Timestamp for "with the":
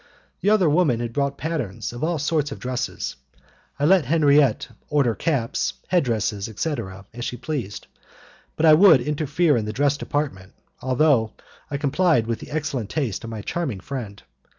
12.25-12.49